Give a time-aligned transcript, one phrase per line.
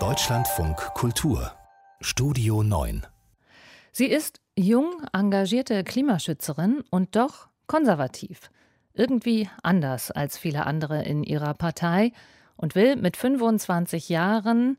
[0.00, 1.52] Deutschlandfunk Kultur
[2.00, 3.06] Studio 9
[3.92, 8.50] Sie ist jung, engagierte Klimaschützerin und doch konservativ.
[8.94, 12.10] Irgendwie anders als viele andere in ihrer Partei
[12.56, 14.76] und will mit 25 Jahren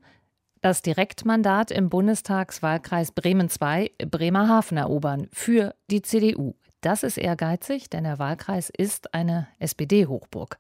[0.60, 6.56] das Direktmandat im Bundestagswahlkreis Bremen II Bremerhaven erobern für die CDU.
[6.86, 10.60] Das ist ehrgeizig, denn der Wahlkreis ist eine SPD-Hochburg.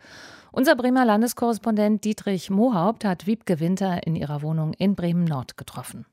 [0.52, 6.08] Unser Bremer Landeskorrespondent Dietrich Mohaupt hat Wiebke Winter in ihrer Wohnung in Bremen-Nord getroffen.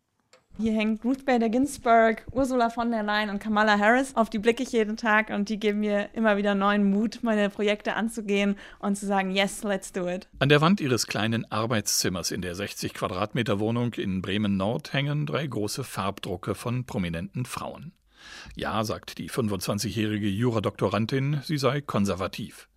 [0.59, 4.15] Hier hängt Ruth Bader Ginsburg, Ursula von der Leyen und Kamala Harris.
[4.15, 7.49] Auf die blicke ich jeden Tag und die geben mir immer wieder neuen Mut, meine
[7.49, 10.29] Projekte anzugehen und zu sagen, yes, let's do it.
[10.41, 15.25] An der Wand ihres kleinen Arbeitszimmers in der 60 Quadratmeter Wohnung in Bremen Nord hängen
[15.25, 17.93] drei große Farbdrucke von prominenten Frauen.
[18.55, 22.69] Ja, sagt die 25-jährige Juradoktorandin, sie sei konservativ.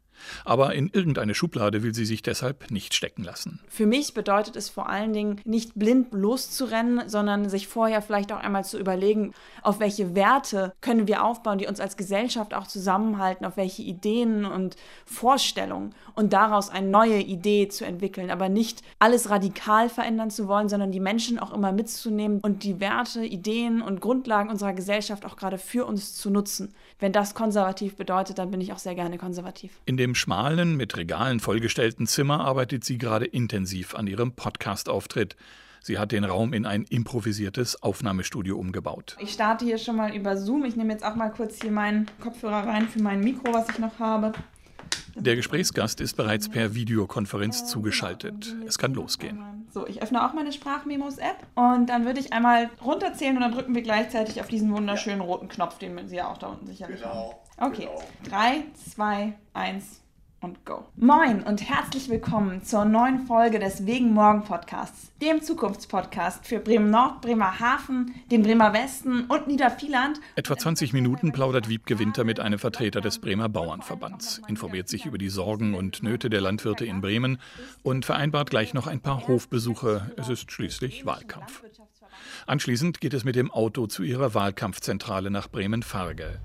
[0.43, 3.59] Aber in irgendeine Schublade will sie sich deshalb nicht stecken lassen.
[3.67, 8.39] Für mich bedeutet es vor allen Dingen, nicht blind loszurennen, sondern sich vorher vielleicht auch
[8.39, 13.45] einmal zu überlegen, auf welche Werte können wir aufbauen, die uns als Gesellschaft auch zusammenhalten,
[13.45, 19.29] auf welche Ideen und Vorstellungen und daraus eine neue Idee zu entwickeln, aber nicht alles
[19.29, 24.01] radikal verändern zu wollen, sondern die Menschen auch immer mitzunehmen und die Werte, Ideen und
[24.01, 26.73] Grundlagen unserer Gesellschaft auch gerade für uns zu nutzen.
[26.99, 29.81] Wenn das konservativ bedeutet, dann bin ich auch sehr gerne konservativ.
[29.85, 35.35] In dem schmalen, mit Regalen vollgestellten Zimmer arbeitet sie gerade intensiv an ihrem Podcast-Auftritt.
[35.81, 39.15] Sie hat den Raum in ein improvisiertes Aufnahmestudio umgebaut.
[39.19, 40.65] Ich starte hier schon mal über Zoom.
[40.65, 43.77] Ich nehme jetzt auch mal kurz hier meinen Kopfhörer rein für mein Mikro, was ich
[43.77, 44.33] noch habe.
[45.13, 48.55] Der Gesprächsgast ist bereits per Videokonferenz zugeschaltet.
[48.65, 49.67] Es kann losgehen.
[49.71, 53.75] So, ich öffne auch meine Sprachmemos-App und dann würde ich einmal runterzählen und dann drücken
[53.75, 57.39] wir gleichzeitig auf diesen wunderschönen roten Knopf, den Sie ja auch da unten sicherlich genau.
[57.59, 57.71] haben.
[57.71, 57.87] Okay,
[58.27, 60.01] 3, 2, 1
[60.45, 60.85] und go.
[60.95, 66.91] Moin und herzlich willkommen zur neuen Folge des Wegen Morgen Podcasts, dem Zukunftspodcast für Bremen
[66.91, 70.19] Nord, Bremerhaven, den Bremer Westen und Niedervieland.
[70.35, 75.17] Etwa 20 Minuten plaudert Wiebke Winter mit einem Vertreter des Bremer Bauernverbands, informiert sich über
[75.17, 77.39] die Sorgen und Nöte der Landwirte in Bremen
[77.81, 80.11] und vereinbart gleich noch ein paar Hofbesuche.
[80.15, 81.63] Es ist schließlich Wahlkampf.
[82.45, 86.39] Anschließend geht es mit dem Auto zu ihrer Wahlkampfzentrale nach Bremen-Farge.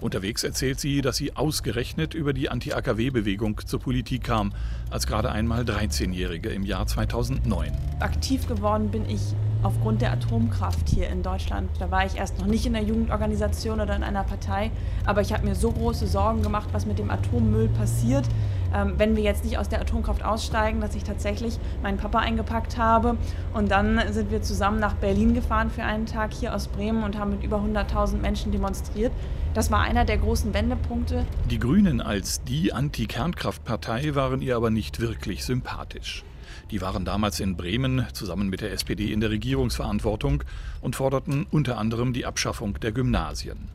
[0.00, 4.52] Unterwegs erzählt sie, dass sie ausgerechnet über die Anti-AKW-Bewegung zur Politik kam,
[4.90, 7.72] als gerade einmal 13-Jährige im Jahr 2009.
[8.00, 9.20] Aktiv geworden bin ich
[9.62, 11.70] aufgrund der Atomkraft hier in Deutschland.
[11.78, 14.70] Da war ich erst noch nicht in der Jugendorganisation oder in einer Partei,
[15.04, 18.26] aber ich habe mir so große Sorgen gemacht, was mit dem Atommüll passiert,
[18.74, 22.78] ähm, wenn wir jetzt nicht aus der Atomkraft aussteigen, dass ich tatsächlich meinen Papa eingepackt
[22.78, 23.16] habe.
[23.52, 27.18] Und dann sind wir zusammen nach Berlin gefahren für einen Tag hier aus Bremen und
[27.18, 29.12] haben mit über 100.000 Menschen demonstriert.
[29.54, 31.26] Das war einer der großen Wendepunkte.
[31.50, 36.24] Die Grünen als die Anti-Kernkraftpartei waren ihr aber nicht wirklich sympathisch.
[36.70, 40.44] Die waren damals in Bremen zusammen mit der SPD in der Regierungsverantwortung
[40.80, 43.68] und forderten unter anderem die Abschaffung der Gymnasien.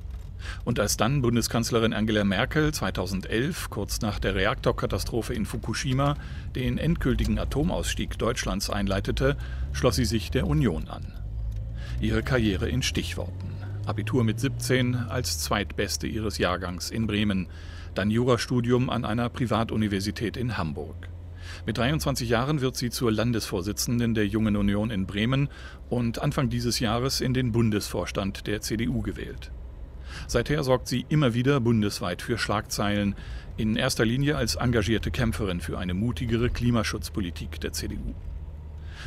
[0.63, 6.15] Und als dann Bundeskanzlerin Angela Merkel 2011, kurz nach der Reaktorkatastrophe in Fukushima,
[6.55, 9.37] den endgültigen Atomausstieg Deutschlands einleitete,
[9.73, 11.13] schloss sie sich der Union an.
[12.01, 13.55] Ihre Karriere in Stichworten.
[13.85, 17.47] Abitur mit 17 als zweitbeste ihres Jahrgangs in Bremen,
[17.93, 21.09] dann Jurastudium an einer Privatuniversität in Hamburg.
[21.65, 25.49] Mit 23 Jahren wird sie zur Landesvorsitzenden der Jungen Union in Bremen
[25.89, 29.51] und Anfang dieses Jahres in den Bundesvorstand der CDU gewählt.
[30.27, 33.15] Seither sorgt sie immer wieder bundesweit für Schlagzeilen,
[33.57, 38.13] in erster Linie als engagierte Kämpferin für eine mutigere Klimaschutzpolitik der CDU.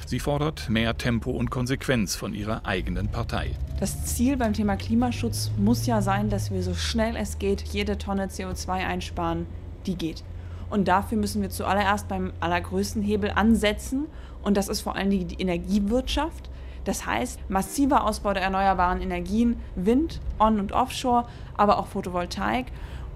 [0.06, 3.50] Sie fordert mehr Tempo und Konsequenz von ihrer eigenen Partei.
[3.78, 7.98] Das Ziel beim Thema Klimaschutz muss ja sein, dass wir so schnell es geht jede
[7.98, 9.46] Tonne CO2 einsparen,
[9.86, 10.24] die geht.
[10.70, 14.06] Und dafür müssen wir zuallererst beim allergrößten Hebel ansetzen.
[14.42, 16.50] Und das ist vor Dingen die Energiewirtschaft.
[16.88, 22.68] Das heißt, massiver Ausbau der erneuerbaren Energien, Wind, On- und Offshore, aber auch Photovoltaik.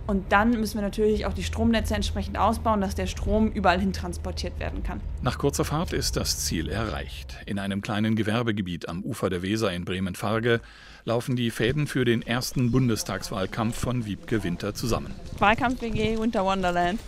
[0.07, 3.95] Und dann müssen wir natürlich auch die Stromnetze entsprechend ausbauen, dass der Strom überall hin
[3.95, 5.01] transportiert werden kann.
[5.23, 7.39] Nach kurzer Fahrt ist das Ziel erreicht.
[7.47, 10.61] In einem kleinen Gewerbegebiet am Ufer der Weser in Bremen-Farge
[11.07, 15.15] laufen die Fäden für den ersten Bundestagswahlkampf von Wiebke Winter zusammen.
[15.39, 17.01] Wahlkampf WG Winter Wonderland.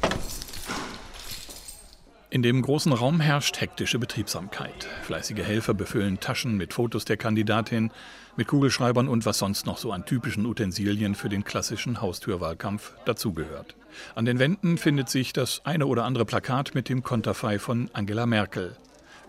[2.35, 4.89] In dem großen Raum herrscht hektische Betriebsamkeit.
[5.05, 7.93] Fleißige Helfer befüllen Taschen mit Fotos der Kandidatin,
[8.37, 13.77] mit Kugelschreibern und was sonst noch so an typischen Utensilien für den klassischen Haustürwahlkampf dazugehört.
[14.17, 18.27] An den Wänden findet sich das eine oder andere Plakat mit dem Konterfei von Angela
[18.27, 18.75] Merkel.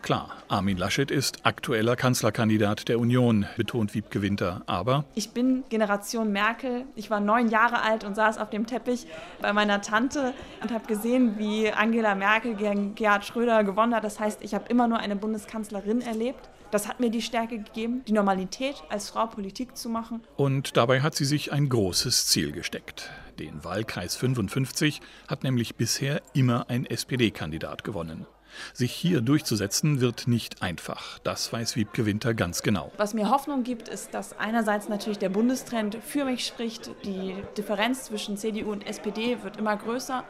[0.06, 4.62] Klar, Armin Laschet ist aktueller Kanzlerkandidat der Union, betont Wiebke Winter.
[4.68, 6.86] Aber ich bin Generation Merkel.
[6.96, 9.08] Ich war neun Jahre alt und saß auf dem Teppich
[9.42, 14.04] bei meiner Tante und habe gesehen, wie Angela Merkel gegen Gerhard Schröder gewonnen hat.
[14.04, 16.52] Das heißt, ich habe immer nur eine Bundeskanzlerin erlebt.
[16.70, 20.22] Das hat mir die Stärke gegeben, die Normalität als Frau Politik zu machen.
[20.36, 23.10] Und dabei hat sie sich ein großes Ziel gesteckt.
[23.40, 28.28] Den Wahlkreis 55 hat nämlich bisher immer ein SPD-Kandidat gewonnen.
[28.74, 31.20] Sich hier durchzusetzen wird nicht einfach.
[31.20, 32.92] Das weiß Wiebke Winter ganz genau.
[32.98, 36.92] Was mir Hoffnung gibt, ist, dass einerseits natürlich der Bundestrend für mich spricht.
[37.04, 40.24] Die Differenz zwischen CDU und SPD wird immer größer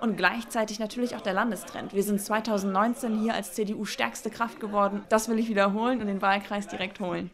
[0.00, 1.94] und gleichzeitig natürlich auch der Landestrend.
[1.94, 5.02] Wir sind 2019 hier als CDU stärkste Kraft geworden.
[5.08, 7.30] Das will ich wiederholen und den Wahlkreis direkt holen.